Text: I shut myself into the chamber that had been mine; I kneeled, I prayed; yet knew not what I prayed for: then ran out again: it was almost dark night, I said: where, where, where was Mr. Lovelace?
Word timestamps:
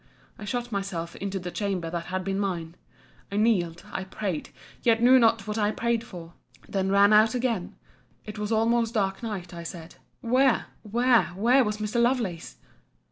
I 0.39 0.45
shut 0.45 0.71
myself 0.71 1.15
into 1.17 1.37
the 1.37 1.51
chamber 1.51 1.91
that 1.91 2.05
had 2.07 2.23
been 2.23 2.39
mine; 2.39 2.73
I 3.31 3.35
kneeled, 3.37 3.83
I 3.91 4.03
prayed; 4.03 4.49
yet 4.81 4.99
knew 4.99 5.19
not 5.19 5.45
what 5.45 5.59
I 5.59 5.69
prayed 5.69 6.03
for: 6.03 6.33
then 6.67 6.89
ran 6.89 7.13
out 7.13 7.35
again: 7.35 7.75
it 8.25 8.39
was 8.39 8.51
almost 8.51 8.95
dark 8.95 9.21
night, 9.21 9.53
I 9.53 9.61
said: 9.61 9.97
where, 10.21 10.65
where, 10.81 11.25
where 11.35 11.63
was 11.63 11.77
Mr. 11.77 12.01
Lovelace? 12.01 12.57